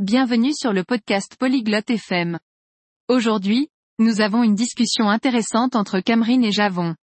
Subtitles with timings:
[0.00, 2.38] Bienvenue sur le podcast Polyglotte FM.
[3.08, 6.94] Aujourd'hui, nous avons une discussion intéressante entre Cameron et Javon.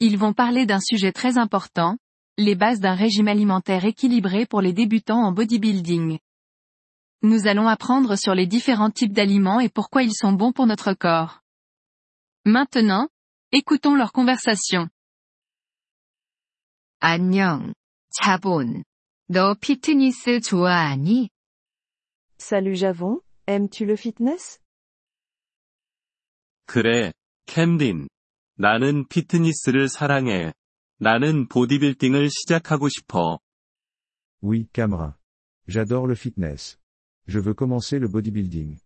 [0.00, 1.96] Ils vont parler d'un sujet très important,
[2.36, 6.18] les bases d'un régime alimentaire équilibré pour les débutants en bodybuilding.
[7.22, 10.92] Nous allons apprendre sur les différents types d'aliments et pourquoi ils sont bons pour notre
[10.92, 11.40] corps.
[12.44, 13.08] Maintenant,
[13.50, 14.90] écoutons leur conversation.
[17.00, 17.72] 안녕,
[18.10, 18.84] 자본.
[19.28, 21.30] 너 피트니스 좋아하니?
[22.40, 24.60] Salut Javon, aimes-tu le fitness
[26.66, 27.12] 그래,
[27.46, 28.08] 캠린.
[28.56, 30.52] 나는 피트니스를 사랑해.
[30.98, 33.38] 나는 보디빌딩을 시작하고 싶어.
[34.42, 35.14] Oui, Camera.
[35.68, 36.76] J'adore le fitness.
[37.28, 38.78] Je veux commencer le bodybuilding.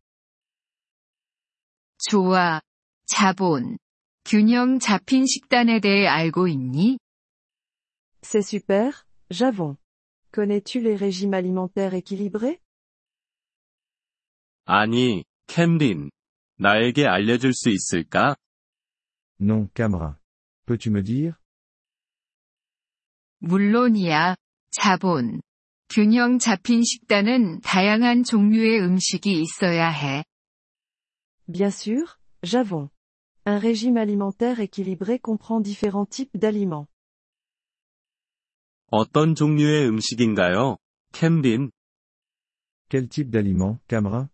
[2.08, 2.60] 좋아.
[3.06, 3.78] 자본.
[4.24, 6.98] 균형 잡힌 식단에 대해 알고 있니?
[8.22, 8.92] C'est super,
[9.30, 9.76] Javon.
[10.32, 12.60] Connais-tu les régimes alimentaires équilibrés
[14.65, 16.09] 아니, 캠린.
[16.57, 18.35] 나에게 알려줄 수 있을까?
[19.39, 20.15] Non, Camera.
[20.65, 21.33] Peux-tu me dire
[23.39, 24.35] 물론이야.
[24.71, 25.41] 자본.
[25.89, 30.23] 균형 잡힌 식단은 다양한 종류의 음식이 있어야 해.
[31.47, 32.07] Bien sûr,
[32.43, 32.89] Javon.
[33.45, 36.87] Un régime alimentaire équilibré comprend différents types d'aliments.
[38.89, 40.77] 어떤 종류의 음식인가요?
[41.11, 41.71] 캠린.
[42.89, 44.29] Quel type d'aliment, Camera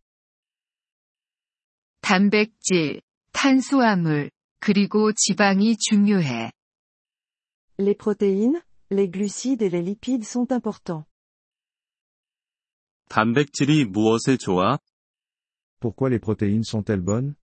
[2.11, 3.01] 단백질,
[3.33, 6.53] 탄수화물, 그리고 지방이 중요해.
[7.79, 11.07] Les protéines, les glucides et les lipides sont importants.
[13.09, 14.79] 단백질이 무엇에 좋아?
[15.81, 17.35] Pourquoi les protéines sont-elles bonnes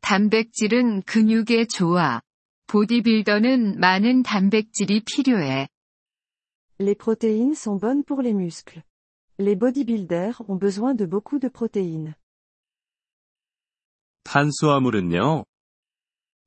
[0.00, 2.20] 단백질은 근육에 좋아.
[2.68, 5.68] 보디빌더는 많은 단백질이 필요해.
[6.78, 8.82] Les protéines sont bonnes pour les muscles.
[9.38, 12.14] Les bodybuilders ont besoin de beaucoup de protéines.
[14.23, 15.45] 탄수화물은요?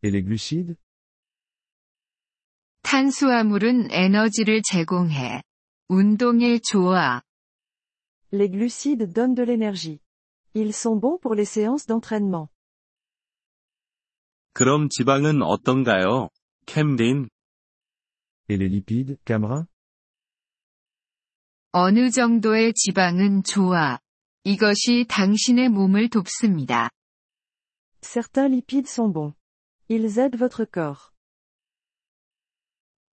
[0.02, 0.76] Et les glucides
[2.82, 5.42] 탄수화물은 에너지를 제공해.
[5.88, 7.22] 운동에 좋아.
[8.32, 10.00] Les glucides donnent de l'énergie.
[10.54, 12.48] Ils sont bons pour les séances d'entraînement.
[14.52, 16.28] 그럼 지방은 어떤가요?
[16.66, 17.28] 캠린.
[18.48, 19.64] Et les lipides, Camera
[21.72, 23.98] 어느 정도의 지방은 좋아.
[24.44, 26.90] 이것이 당신의 몸을 돕습니다.
[28.03, 29.33] Certains lipides sont bons.
[29.89, 31.11] Ils aident votre corps.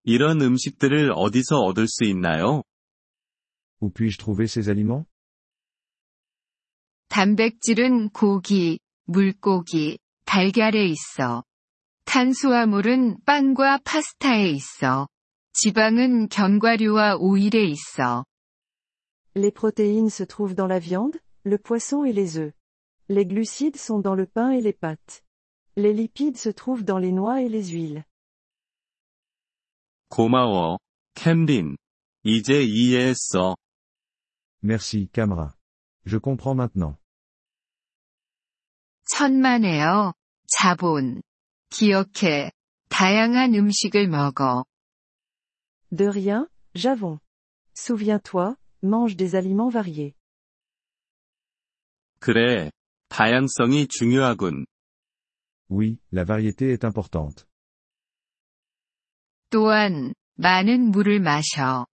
[0.05, 2.63] 이런 음식들을 어디서 얻을 수 있나요?
[3.81, 5.07] Où puis-je trouver ces aliments
[7.09, 11.45] 단백질은 고기, 물고기, 달걀에 있어.
[12.05, 15.09] 탄수화물은 빵과 파스타에 있어.
[15.53, 18.25] 지방은 견과류와 오일에 있어.
[19.35, 22.53] Les protéines se trouvent dans la viande, le poisson et les œufs.
[23.11, 25.23] Les glucides sont dans le pain et les pâtes.
[25.77, 28.05] Les lipides se trouvent dans les noix et les huiles.
[30.09, 30.79] 고마워,
[31.15, 31.77] 캠린.
[32.25, 33.57] 이제 이해했어.
[34.63, 35.55] Merci, Camera.
[36.05, 36.97] Je comprends maintenant.
[39.07, 40.15] 천만에요.
[40.49, 41.23] 자본.
[41.71, 42.53] 기억해.
[42.89, 44.65] 다양한 음식을 먹어.
[45.93, 47.19] De rien, Javon.
[47.75, 50.15] Souviens-toi, mange des aliments variés.
[52.19, 52.71] 그래,
[53.12, 54.66] 다양성이 중요하군.
[55.70, 57.46] Oui, la variété est importante.
[59.50, 61.88] 또한, 많은 물을 마셔.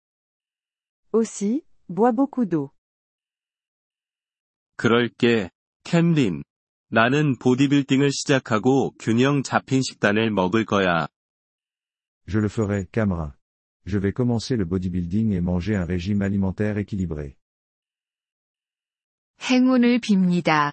[1.13, 2.71] Aussi, bois beaucoup d'eau.
[4.77, 5.51] 그럴게,
[5.85, 6.43] 캠린.
[6.89, 11.07] 나는 보디빌딩을 시작하고 균형 잡힌 식단을 먹을 거야.
[12.27, 13.37] Je le ferai, Camera.
[13.87, 17.37] Je vais commencer le bodybuilding et manger un régime alimentaire équilibré.
[19.41, 20.73] 행운을 빕니다.